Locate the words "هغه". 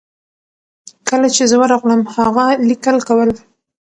2.15-2.45